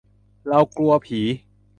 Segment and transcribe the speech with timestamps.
[0.47, 1.19] เรากลัวผี!